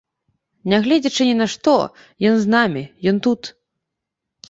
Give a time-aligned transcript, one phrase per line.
[0.73, 1.75] Нягледзячы ні на што
[2.33, 2.83] ён з намі,
[3.15, 3.41] ён тут.